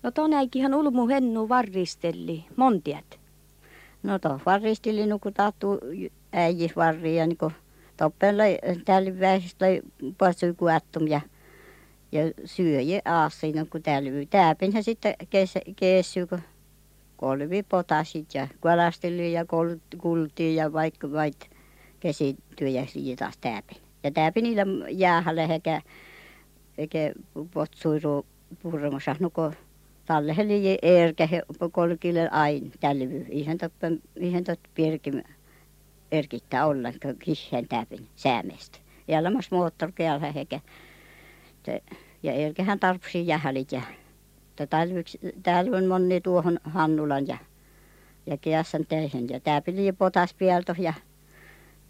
No 0.02 0.10
ton 0.10 0.32
äikihän 0.32 0.74
ulmu 0.74 1.08
hennu 1.08 1.48
varristelli, 1.48 2.44
montiat. 2.56 3.18
No 4.02 4.18
to 4.18 4.40
varristeli 4.46 5.06
nuku 5.06 5.30
tahtu 5.30 5.78
äijis 6.32 6.76
varri 6.76 7.16
ja 7.16 7.26
niinku 7.26 7.52
toppella 7.96 8.42
täällä 8.84 9.20
vähistä 9.20 9.66
pasui 10.18 10.54
kuattum 10.54 11.08
ja 11.08 11.20
ja 12.12 12.22
syöjä 12.44 13.02
aasina 13.04 13.64
kun 13.64 13.82
täällä 13.82 14.10
tääpinhän 14.30 14.84
sitten 14.84 15.14
kes, 15.30 15.54
kessy 15.76 16.26
kun 16.26 16.40
kolvi 17.16 17.62
potasit 17.62 18.34
ja 18.34 18.48
kalasteli 18.60 19.32
ja 19.32 19.44
kultiin 19.98 20.56
ja 20.56 20.72
vaikka 20.72 21.12
vait 21.12 21.50
kesityö 22.00 22.68
ja 22.68 22.86
taas 23.18 23.38
tääpin. 23.40 23.76
Ja 24.04 24.10
tääpin 24.10 24.42
niillä 24.42 24.64
jäähälle 24.90 25.44
eikä 25.44 25.82
eikä 26.78 27.12
potsuiru 27.54 28.26
purmassa 28.62 29.16
nuko 29.20 29.52
talle 30.06 30.36
heli 30.36 30.78
erkä 30.82 31.26
he 31.26 31.42
kolkille 31.72 32.28
ain 32.28 32.72
tälvy 32.80 33.26
ihan 33.28 33.58
toppe 33.58 33.92
ihan 34.16 34.44
tot 34.44 34.60
pirkim 34.74 35.22
erkittää 36.12 36.66
ollenkaan 36.66 37.16
kihään 37.16 37.68
täpin 37.68 38.08
säämestä. 38.16 38.78
Ja 39.08 39.24
lamas 39.24 39.50
moottorkealla 39.50 40.26
eikä 40.26 40.60
ja 42.22 42.32
erkähän 42.32 42.80
tarpsi 42.80 43.26
jähälit 43.26 43.72
ja 43.72 43.82
täällä 45.42 45.76
on 45.76 45.86
moni 45.86 46.20
tuohon 46.20 46.58
Hannulan 46.64 47.26
ja 47.26 47.36
ja 48.26 48.36
Kiassan 48.36 48.86
teihin 48.88 49.28
ja 49.28 49.40
tää 49.40 49.60
pili 49.60 49.92
potas 49.92 50.34
pielto 50.34 50.74
ja 50.78 50.94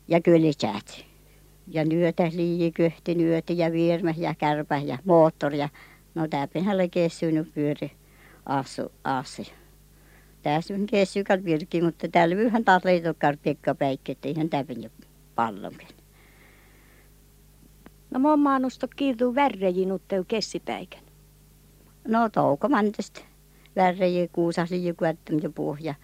ja 0.09 0.21
kylisät. 0.21 1.12
Ja 1.67 1.85
nyötä 1.85 2.31
liiji 2.33 2.73
kyhti 2.73 3.15
nyöti 3.15 3.59
ja 3.59 3.73
vierme 3.73 4.15
ja 4.19 4.35
kärpä 4.35 4.79
ja 4.79 4.99
moottori 5.05 5.59
ja 5.59 5.69
no 6.15 6.29
tää 6.29 6.47
pihalle 6.47 6.89
kessynyt 6.89 7.55
pyöri 7.55 7.93
asu 8.47 8.93
aasi. 9.05 9.53
Tässä 10.43 10.75
on 10.75 10.87
kessykal 10.87 11.45
virki, 11.45 11.83
mutta 11.83 12.09
täällä 12.09 12.37
vyhän 12.37 12.65
taas 12.65 12.85
leitokkar 12.85 13.37
piekkapäikki, 13.43 14.13
että 14.13 14.29
ihan 14.29 14.49
täpin 14.49 14.83
jo 14.83 14.91
pallonkin. 15.35 15.89
No 18.11 18.21
mun 18.21 18.41
maanusto 18.41 18.89
kiirtuu 18.97 19.35
värrejiin 19.35 19.93
utteu 19.93 20.25
kessipäikän. 20.25 21.03
No 22.09 22.29
touko 22.29 22.69
mantesta. 22.69 23.21
Värreji 23.77 24.29
kuusasi 24.33 24.87
joku 24.87 25.05
ja 25.05 25.51
pohja. 25.55 25.95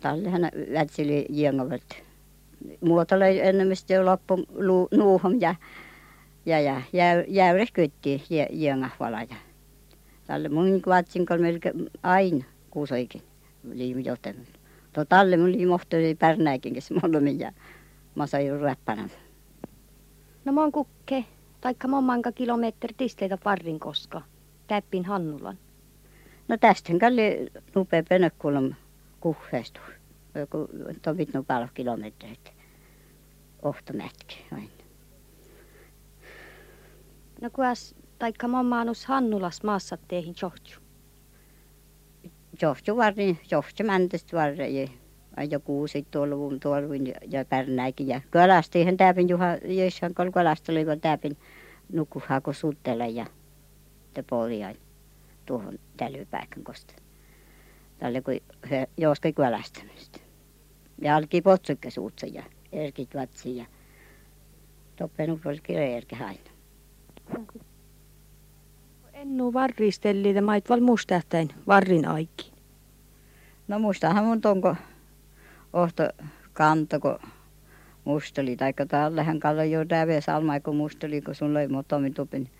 Tallehan 0.00 0.42
vätsili 0.72 1.26
jengovet. 1.28 2.07
Muotolle 2.80 3.40
enemmän 3.48 3.76
jo 3.88 4.04
loppu 4.04 4.46
nuuhom 4.96 5.40
ja 5.40 5.54
ja 6.46 6.60
ja 6.92 7.24
jäyres 7.28 7.72
kytti 7.72 8.22
jengahvala 8.50 9.22
ja 9.22 9.36
talle 10.26 10.48
mun 10.48 10.82
kuatsin 10.82 11.26
kol 11.26 11.38
melke 11.38 11.72
aina 12.02 12.44
kuusoikin 12.70 13.22
liimi 13.72 14.04
joten. 14.04 14.46
To 14.92 15.04
talle 15.04 15.36
mun 15.36 15.52
liimohtoi 15.52 16.14
pärnäikin 16.18 16.74
kes 16.74 16.90
mollomin 17.02 17.40
ja 17.40 17.52
mä 18.14 18.26
sain 18.26 18.60
räppänä. 18.60 19.08
No 20.44 20.52
mon 20.52 20.72
kukke, 20.72 21.24
taikka 21.60 21.88
monmanka 21.88 22.32
kilometri 22.32 22.94
tistleitä 22.96 23.38
parrin 23.44 23.80
koska, 23.80 24.22
täppin 24.66 25.04
Hannulan. 25.04 25.58
No 26.48 26.56
tästä 26.56 26.92
kalli 27.00 27.48
nupea 27.74 28.02
penekkulum 28.08 28.74
kuhheestu. 29.20 29.80
Joku 30.38 30.68
tovit 31.02 31.34
nu 31.34 31.42
paljon 31.42 31.68
kilometreitä. 31.74 32.50
Ohtomätki 33.62 34.46
aina. 34.52 34.68
No 37.40 37.50
kuas 37.52 37.94
taikka 38.18 38.48
mammaanus 38.48 39.06
Hannulas 39.06 39.62
maassa 39.62 39.98
teihin 40.08 40.34
johtu? 40.42 40.70
Johtu 42.62 42.96
varri, 42.96 43.38
johtu 43.50 43.84
mäntästä 43.84 44.36
varri. 44.36 44.90
Ja 45.50 45.60
kuusit 45.60 46.10
tuolla 46.10 46.58
tuolla 46.62 46.94
ja, 46.94 47.14
ja 47.30 47.44
pärnäikin. 47.44 48.08
Ja 48.08 48.20
kalastihan 48.30 48.96
täpin 48.96 49.28
juha, 49.28 49.46
jöshän 49.64 50.14
kol 50.14 50.30
kalasteli, 50.30 50.84
kun 50.84 51.00
täpin 51.00 51.36
nukkuhako 51.92 52.52
suttella 52.52 53.06
ja 53.06 53.26
te 54.14 54.22
poljain 54.22 54.76
tuohon 55.46 55.78
tälypäikän 55.96 56.64
kosta. 56.64 56.94
Tälle 57.98 58.20
kun 58.20 58.34
joskai 58.96 59.32
kalastamista. 59.32 60.27
Ja 61.02 61.16
alki 61.16 61.42
potsukka 61.42 61.90
suutsa 61.90 62.26
ja 62.26 62.42
erkit 62.72 63.14
vatsi 63.14 63.56
ja 63.56 63.64
toppen 64.96 65.30
oli 65.30 65.60
erkä 65.74 66.16
aina. 66.26 66.50
Ennu 69.12 69.52
varristelli 69.52 70.34
te 70.34 70.40
mait 70.40 70.68
val 70.68 70.80
mustähtäin 70.80 71.48
varrin 71.66 72.08
aiki. 72.08 72.52
No 73.68 73.78
mustahan 73.78 74.24
mun 74.24 74.40
tonko 74.40 74.76
ohto 75.72 76.08
kanto, 76.52 77.00
kun 77.00 77.18
musteli, 78.04 78.56
taikka 78.56 78.86
tallehän 78.86 79.40
kalla 79.40 79.64
jo 79.64 79.84
täve 79.84 80.20
salmai, 80.20 80.60
kun 80.60 80.76
musteli, 80.76 81.20
kun 81.20 81.34
sun 81.34 81.54
löi 81.54 81.68
motomin 81.68 82.14
tupin 82.14 82.50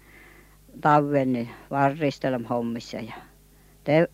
talven 0.80 1.32
niin 1.32 1.48
varristelem 1.70 2.44
hommissa 2.44 2.96
ja 2.96 3.14
te 3.84 4.08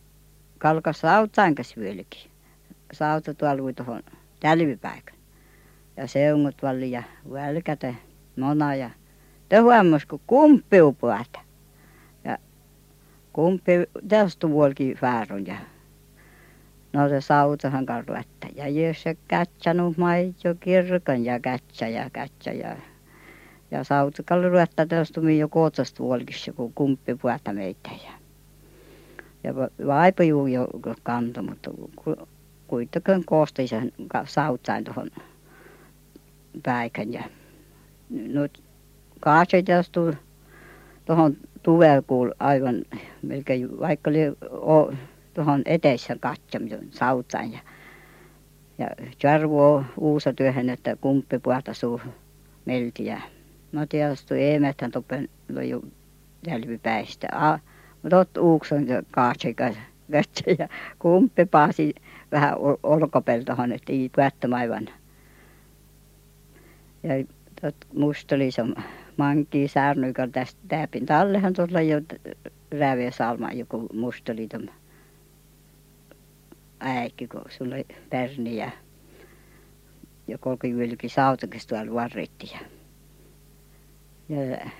kalkas 0.58 1.02
vieläkin. 1.76 2.20
Sauta 2.20 2.33
tuolla 3.38 3.72
tuohon 3.72 4.02
tälvipäikän. 4.40 5.16
Ja 5.96 6.06
seungut 6.06 6.62
valli 6.62 6.90
ja 6.90 7.02
välkätä 7.32 7.94
mona 8.36 8.74
ja 8.74 8.90
te 9.48 9.58
huommas, 9.58 10.06
kun 10.06 10.20
kumppiu 10.26 10.92
puhata. 10.92 11.40
Kumpi 13.32 13.72
tästä 14.08 14.50
vuolikin 14.50 14.98
väärin 15.02 15.46
ja 15.46 15.56
no 16.92 17.08
se 17.08 17.20
sautahan 17.20 17.86
karlatta. 17.86 18.46
Ja 18.54 18.68
jos 18.68 19.02
se 19.02 19.16
kätsänut 19.28 19.96
maito 19.96 20.54
kirkan 20.60 21.24
ja 21.24 21.40
kätsä 21.40 21.88
ja 21.88 22.10
kätsä 22.10 22.52
ja 22.52 22.76
ja 23.70 23.84
sautakalla 23.84 24.48
ruotta 24.48 24.86
tästä 24.86 25.20
jo 25.20 25.48
kootsasta 25.48 26.02
vuolikissa, 26.02 26.52
kun 26.52 26.72
kumppi 26.74 27.14
puhata 27.14 27.52
meitä 27.52 27.90
ja 28.04 28.12
ja 29.44 29.54
vaipa 29.86 30.22
juu 30.22 30.46
jo 30.46 30.68
kanto, 31.02 31.42
mutta 31.42 31.70
kuitenkin 32.66 33.24
koosti 33.26 33.68
sen 33.68 33.92
sautsaan 34.24 34.84
tuohon 34.84 35.10
päikän 36.62 37.12
ja 37.12 37.22
nyt 38.10 38.62
kaatsi 39.20 39.62
tästä 39.62 40.00
tuohon 41.04 41.36
tuvelkuul 41.62 42.30
aivan 42.40 42.84
melkein 43.22 43.80
vaikka 43.80 44.10
oli 44.10 44.18
tuohon 45.34 45.62
eteisessä 45.64 46.16
katsomisen 46.20 46.88
sautaan 46.90 47.52
ja 47.52 47.58
ja 48.78 48.88
Jarvo 49.22 49.84
uusa 49.96 50.32
työhön, 50.32 50.70
että 50.70 50.96
kumppi 50.96 51.38
puhta 51.38 51.74
suu 51.74 52.00
melti 52.64 53.06
ja 53.06 53.20
no 53.72 53.86
tietysti 53.86 54.34
jo 55.68 55.82
jälvipäistä. 56.46 57.28
A, 57.32 57.58
mutta 58.02 58.40
uukson 58.40 58.86
kaatsekas 59.10 59.76
vettä 60.12 60.50
ja 60.58 60.68
kumpi 60.98 61.44
paasi 61.44 61.94
vähän 62.34 62.54
olkapeltohan, 62.82 63.72
ei 63.88 64.10
päättämään 64.16 64.60
aivan. 64.60 64.88
Ja 67.02 67.10
tot, 67.60 67.76
musta 67.94 68.34
oli 68.34 68.50
se 68.50 68.62
manki 69.16 69.68
särny, 69.68 70.06
joka 70.06 70.28
tästä 70.28 70.60
täpin 70.68 71.06
tallehan 71.06 71.52
tuolla 71.52 71.80
jo 71.80 72.00
rääviä 72.78 73.10
salma 73.10 73.52
joku 73.52 73.88
musta 73.92 74.32
oli 74.32 74.46
tämä 74.48 74.72
äikki, 76.80 77.28
kun 77.28 77.42
sulla 77.48 77.76
pärni 78.10 78.56
ja 78.56 78.70
ja 80.28 80.38
kolki 80.38 80.70
ylki 80.70 81.08
sautakas 81.08 81.66
tuolla 81.66 81.94
varritti 81.94 82.50
ja 82.52 82.60
ja 84.28 84.70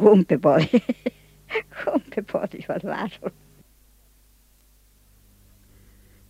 kumpipodi 0.00 0.66
kumpipodi 1.84 2.58
oli 2.68 2.84
väärä. 2.84 3.30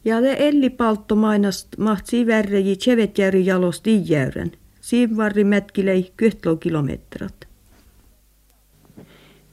Ja 0.04 0.22
le 0.22 0.36
Elli 0.38 0.70
Paltto 0.70 1.16
mainast 1.16 1.68
mahtsi 1.78 2.26
värreji 2.26 2.76
Tsevetjärvi 2.76 3.46
jalost 3.46 3.86
iijäyrän. 3.86 4.52
Siin 4.80 5.16
varri 5.16 5.44
mätkilei 5.44 6.12
kyhtlo 6.16 6.56
kilometrat. 6.56 7.48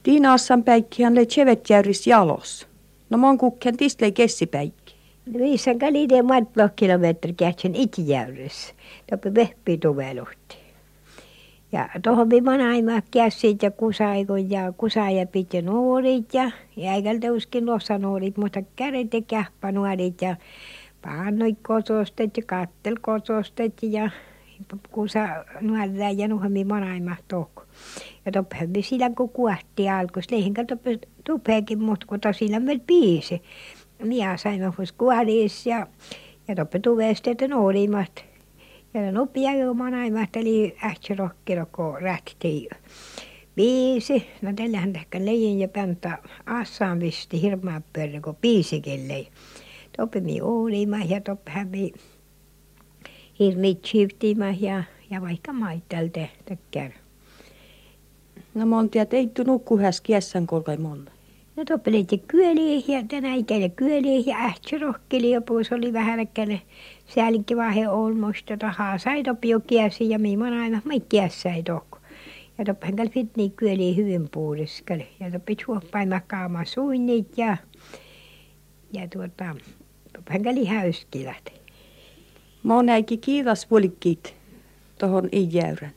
Tiinaassan 0.02 0.64
päikkihän 0.64 1.14
le 1.14 1.26
Tsevetjärvis 1.26 2.06
jalos. 2.06 2.66
No 3.10 3.18
mon 3.18 3.38
kukken 3.38 3.76
tistlei 3.76 4.12
kessipäikki. 4.12 4.94
No 5.26 5.38
viissan 5.38 5.78
kalide 5.78 6.22
matlo 6.22 6.68
kilometri 6.76 7.32
kähtsen 7.32 7.74
itijäyrys. 7.74 8.74
Topi 9.10 9.34
vehpi 9.34 9.78
tuveluhti. 9.78 10.65
Ja 11.72 11.88
tuohon 12.02 12.30
viiman 12.30 12.60
aimaa 12.60 13.02
käsit 13.10 13.62
ja 13.62 13.70
kusaikon 13.70 14.50
ja 14.50 14.72
kusaaja 14.72 15.26
piti 15.26 15.62
nuorit 15.62 16.34
ja 16.34 16.50
jäikältä 16.76 17.32
uskin 17.32 17.66
lossa 17.66 17.98
nuorit, 17.98 18.36
mutta 18.36 18.62
kädet 18.76 19.14
ja 19.14 19.20
kähpä 19.22 19.72
nuorit 19.72 20.22
ja 20.22 20.36
paannoit 21.02 21.58
kotostet 21.62 22.36
ja 22.36 22.42
kattel 22.46 22.96
kotostet 23.00 23.82
ja 23.82 24.10
kusa 24.90 25.28
nuorää 25.60 26.10
ja 26.10 26.28
nuohon 26.28 26.54
viiman 26.54 26.82
aimaa 26.82 27.16
tohko. 27.28 27.62
Ja 28.26 28.32
toppehan 28.32 28.70
me 28.70 28.82
sillä 28.82 29.10
kun 29.10 29.28
kuahti 29.28 29.88
alkoi, 29.88 30.22
leihinkä 30.30 30.64
toppe 30.64 30.98
tupeekin, 31.24 31.82
mutta 31.82 32.06
kun 32.06 32.18
sillä 32.32 32.60
me 32.60 32.80
piisi. 32.86 33.42
Minä 34.02 34.36
saimme 34.36 34.72
kuolis 34.98 35.66
ja, 35.66 35.86
ja 36.48 36.54
toppe 36.54 36.78
tuvesteet 36.78 37.38
nuorimmat. 37.48 38.24
Ja 38.96 39.12
nopea 39.12 39.52
ilman 39.52 39.94
aivahteli 39.94 40.76
ähtsi 40.84 41.14
rokkiroko 41.14 41.96
rähti 42.00 42.68
biisi. 43.56 44.26
No 44.42 44.52
tällähän 44.56 44.96
ehkä 44.96 45.24
leijin 45.24 45.58
ja 45.58 45.68
päntä 45.68 46.18
assaan 46.46 47.00
visti 47.00 47.42
hirmaa 47.42 47.80
pörrä, 47.92 48.20
kun 48.20 48.36
biisikin 48.36 49.08
lei. 49.08 49.28
Toppe 49.96 50.20
mi 50.20 50.40
uulima 50.40 50.98
ja 50.98 51.20
toppehän 51.20 51.68
mi 51.68 51.92
hirmi 53.38 53.74
chiftima 53.74 54.50
ja, 54.60 54.84
ja 55.10 55.22
vaikka 55.22 55.52
maitalta 55.52 56.20
tökkär. 56.44 56.90
No 58.54 58.66
montia 58.66 59.06
teittu 59.06 59.42
nukkuhäs 59.42 60.00
kiessän 60.00 60.46
kolkai 60.46 60.76
monta. 60.76 61.15
No 61.56 61.64
toppeliti 61.64 62.18
kyöliä 62.18 62.82
ja 62.88 63.02
tänä 63.08 63.34
ikäinen 63.34 63.70
kyöliä 63.70 64.22
ja 64.26 64.36
ähtsi 64.36 64.78
rohkeli 64.78 65.30
ja 65.30 65.40
puus 65.40 65.72
oli 65.72 65.92
vähän 65.92 66.20
äkkäinen 66.20 66.60
säällikki 67.06 67.56
vahe 67.56 67.88
olmosta 67.88 68.56
tahaa 68.56 68.98
sai 68.98 69.22
toppi 69.22 69.48
jo 69.48 69.60
kiesi 69.60 70.10
ja 70.10 70.18
miimon 70.18 70.52
aina 70.52 70.80
mai 70.84 71.00
kiessai 71.00 71.62
tokko. 71.62 71.98
Ja 72.58 72.64
toppahan 72.64 72.96
kal 72.96 73.08
fit 73.08 73.36
niin 73.36 73.52
kyöliä 73.52 73.94
hyvin 73.94 74.28
puuriskali 74.30 75.06
ja 75.20 75.30
toppi 75.30 75.56
suoppaima 75.64 76.20
kaama 76.26 76.64
suinnit 76.64 77.38
ja 77.38 77.56
ja 78.92 79.08
tuota 79.08 79.56
toppahan 80.12 80.42
kali 80.42 80.64
häyskilät. 80.64 81.52
Monäiki 82.62 83.16
kiitas 83.16 83.70
vuolikkit 83.70 84.34
tohon 84.98 85.28
ijäyrän. 85.32 85.92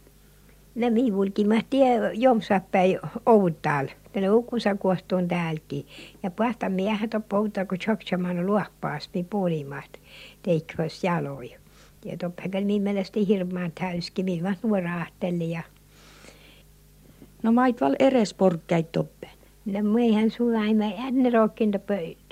No 0.76 0.90
mi 0.90 1.14
vulki 1.14 1.44
mä 1.44 1.62
tie 1.70 2.14
jomsappäin 2.14 3.00
outal. 3.26 3.88
Tällä 4.14 4.34
ukusa 4.34 4.76
kuostuun 4.76 5.28
täälläkin. 5.28 5.86
Ja 6.24 6.32
pahta 6.32 6.70
miehet 6.70 7.14
on 7.14 7.24
pouta, 7.24 7.66
kun 7.66 7.78
chokchaman 7.78 8.46
luoppaas 8.46 9.10
mi 9.14 9.26
puolimat. 9.30 10.00
Teikkös 10.44 11.04
jaloja. 11.04 11.60
Ja 12.06 12.18
toppahan 12.18 12.64
mi 12.64 12.80
mielestä 12.80 13.20
hirmaan 13.28 13.72
täyski, 13.80 14.24
mi 14.24 14.44
vaan 14.44 14.58
nuoraahteli 14.64 15.52
ja 15.52 15.64
No 17.44 17.52
mait 17.52 17.82
val 17.82 17.96
eres 18.00 18.34
porkkäit 18.34 18.92
toppen. 18.92 19.30
No 19.66 19.84
meihän 19.84 20.32
sulla 20.32 20.60
aina 20.60 20.86
ennen 21.08 21.34
rokin 21.34 21.72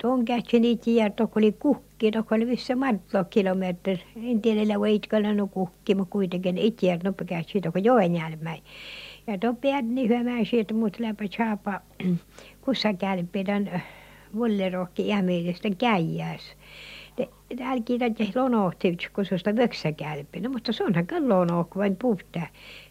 tuon 0.02 0.24
kätsi 0.24 0.60
niitä 0.60 0.90
ja 0.90 1.10
oli 1.36 1.52
kukki, 1.52 2.10
toko 2.10 2.34
oli 2.34 2.46
vissä 2.46 2.76
matlo 2.76 3.24
kilometri. 3.30 4.00
En 4.30 4.42
tiedä, 4.42 4.78
voitkalla 4.78 5.34
no 5.34 5.46
kukki, 5.46 5.94
mutta 5.94 6.12
kuitenkin 6.12 6.58
itse 6.58 6.98
noppa 7.04 7.24
kätsi 7.24 7.60
toko 7.60 7.78
joen 7.78 8.14
jälmäin. 8.14 8.62
Ja 9.28 9.38
toppi 9.38 9.68
niin 9.82 10.08
hyvä 10.08 10.44
sieltä 10.44 10.74
mut 10.74 11.00
läpä 11.00 11.24
chapa 11.24 11.80
kussa 12.64 12.94
kälpidän 12.94 13.82
vollerokki 14.38 15.08
jämiidestä 15.08 15.68
käijäs. 15.78 16.56
Täällä 17.58 17.82
kiitätte 17.84 18.28
lonohti, 18.34 18.96
kun 19.12 19.24
susta 19.24 19.56
vöksä 19.56 19.92
kälpi. 19.92 20.40
No 20.40 20.50
mutta 20.50 20.72
se 20.72 20.84
onhan 20.84 21.06
kallonohku 21.06 21.78
vain 21.78 21.96
puhtaa. 21.96 22.46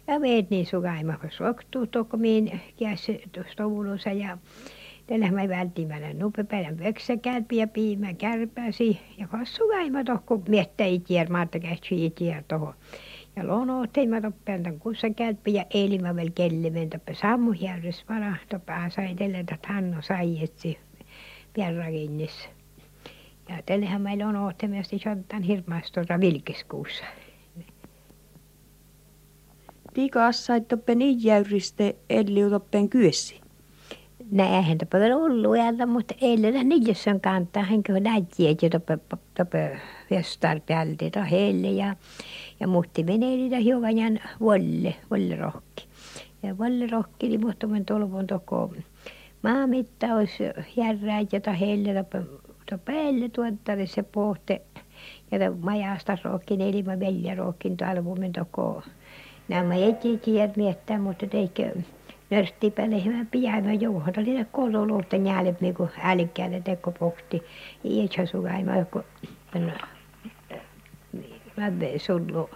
Ja 0.06 0.20
meet 0.20 0.50
niin 0.50 0.66
sukaima, 0.66 1.16
kun 1.16 1.30
soktuu 1.30 1.86
toko 1.86 2.16
miin 2.16 2.60
käsi 2.78 3.22
stovulussa 3.52 4.10
ja 4.10 4.38
Tällä 5.06 5.30
mä 5.30 5.48
välttämällä 5.48 6.12
nupepäivän 6.12 6.78
vöksäkälpi 6.78 7.56
ja 7.56 7.66
piimä 7.66 8.14
kärpäsi. 8.14 9.00
Ja 9.18 9.28
kas 9.28 9.54
sukaima 9.54 10.04
tohko 10.04 10.42
miettä 10.48 10.84
itier, 10.84 11.30
maatta 11.30 11.58
kähtsi 11.58 12.06
itier 12.06 12.42
toho. 12.48 12.74
Ja 13.38 13.46
lono 13.46 13.86
teimme 13.92 14.20
toppen 14.20 14.62
tämän 14.62 14.78
kussakälppi 14.78 15.54
ja 15.54 15.64
eilimä 15.70 16.16
vielä 16.16 16.30
kellimen 16.34 16.90
toppe 16.90 17.14
sammu 17.14 17.52
järjest 17.52 18.08
vara 18.08 18.36
toppe 18.48 18.72
sai 18.94 19.14
tällä 19.14 19.38
että 19.38 19.58
hanno 19.68 20.02
sai 20.02 20.44
etsi 20.44 20.78
pierrakinnissa. 21.52 22.48
Ja 23.48 23.62
tällähän 23.66 24.02
meillä 24.02 24.28
on 24.28 24.36
ohtemasti 24.36 24.98
sottan 24.98 25.42
hirmaasti 25.42 25.92
tuossa 25.92 26.20
vilkiskuussa. 26.20 27.04
Tiika 29.94 30.26
assait 30.26 30.68
toppen 30.68 31.02
ijäyriste 31.02 31.96
elli 32.10 32.50
toppen 32.50 32.88
kyessi. 32.88 33.40
Näinhän 34.30 34.78
toppe 34.78 35.00
vielä 35.00 35.16
ollut 35.16 35.56
ääntä, 35.56 35.86
mutta 35.86 36.14
eilen 36.20 36.68
niissä 36.68 37.18
kantaa, 37.22 37.62
henkö 37.62 38.00
näytti, 38.00 38.48
että 38.48 38.70
toppe, 38.70 38.98
toppe 39.36 39.80
vestar 40.10 40.60
päältä 40.66 41.10
to 41.10 41.20
heille 41.30 41.70
ja, 41.70 41.96
ja 42.60 42.68
muhti 42.68 43.04
menee 43.04 43.36
niitä 43.36 43.56
hiukan 43.56 44.20
volle, 44.40 44.94
volle 45.10 45.36
rohki. 45.36 45.88
Ja 46.42 46.58
volle 46.58 46.86
rohki, 46.86 47.28
niin 47.28 47.40
muhtamen 47.40 47.84
tolvon 47.84 48.26
toko 48.26 48.74
maamittaus 49.42 50.30
järräät, 50.76 51.32
jota 51.32 51.52
heille 51.52 52.04
toppe 52.70 52.92
heille 52.92 53.28
tuottare 53.28 53.86
se 53.86 54.02
pohte. 54.02 54.62
Ja 55.30 55.50
majasta 55.60 56.18
rohkin, 56.24 56.60
eli 56.60 56.82
mä 56.82 57.00
velja 57.00 57.34
rohkin 57.34 57.76
talvumen 57.76 58.32
toko 58.32 58.82
Nämä 59.48 59.74
ei 59.74 59.94
tiedä 60.24 60.52
miettää, 60.56 60.98
mutta 60.98 61.26
teikö 61.26 61.72
nörtti 62.30 62.70
päälle 62.70 63.04
hyvä 63.04 63.24
piämä 63.30 63.72
jouhon. 63.72 64.14
Oli 64.18 64.34
ne 64.34 64.46
kololuutta 64.52 65.16
njäälet 65.16 65.60
niinku 65.60 65.88
älykkäällä 66.02 66.60
teko 66.60 66.92
pohti. 66.92 67.42
Ei 67.84 68.08
se 68.16 68.26
sugaima 68.26 68.76
joku 68.76 69.00
lämmin 71.56 72.00
sullu 72.00 72.50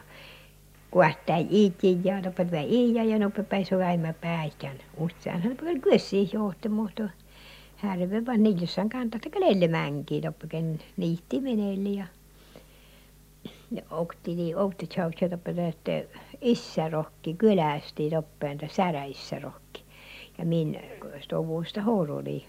kuahtaa 0.90 1.36
iitin 1.50 2.04
ja 2.04 2.20
nopat 2.20 2.50
vähän 2.50 2.68
iija 2.68 3.04
ja 3.04 3.18
nopat 3.18 3.48
päin 3.48 3.66
sugaima 3.66 4.12
päätän. 4.12 4.76
Useanhan 4.96 5.56
paljon 5.56 5.80
kyössiä 5.80 6.28
johti, 6.32 6.68
mutta 6.68 7.08
härve 7.76 8.26
vaan 8.26 8.42
niissä 8.42 8.86
kantaa 8.92 9.20
kalelle 9.32 9.68
mänkiä 9.68 10.20
toppaken 10.20 10.78
niitti 10.96 11.40
meneille 11.40 11.88
ja 11.88 12.06
ja 13.70 13.82
okti 13.90 14.34
niin 14.34 14.56
okti 14.56 14.86
tjauhtsa 14.86 15.28
toppa 15.28 15.50
että 15.50 15.92
issä 16.40 16.88
rohki 16.88 17.34
kylästi 17.34 18.10
toppenta 18.10 18.66
säräissä 18.70 19.38
rohki 19.38 19.61
ja 19.61 19.61
min 20.44 20.80
stovusta 21.20 21.82
horoli. 21.82 22.44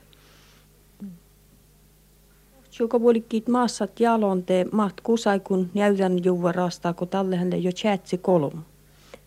Joka 2.79 2.99
puolikkiit 2.99 3.47
maassat 3.47 3.99
jalonte 3.99 4.65
maht 4.71 5.01
kusai 5.03 5.39
kun 5.39 5.69
näytän 5.73 6.23
juua 6.23 6.51
rastaa, 6.51 6.93
kun 6.93 7.07
tallehän 7.07 7.63
jo 7.63 7.71
chatsi 7.71 8.17
kolm. 8.17 8.63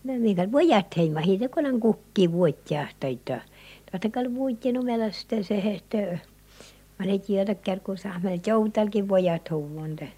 No 0.03 0.13
mikä 0.19 0.51
voi 0.51 0.67
jätheimä, 0.67 1.21
hiitä 1.21 1.49
kun 1.49 1.65
on 1.65 1.79
kukki 1.79 2.31
vuottia 2.31 2.87
taita. 2.99 3.41
Tätä 3.91 4.09
kal 4.09 4.25
vuotti 4.35 4.71
numelasta 4.71 5.43
se, 5.43 5.57
että 5.57 6.19
Mä 6.99 7.05
ne 7.05 7.17
tiedä, 7.17 7.55
kun 7.83 7.97
saa, 7.97 8.19
mä 8.23 8.29
joutalkin 8.45 9.09
voi 9.09 9.25
jäthuvunte. 9.25 10.09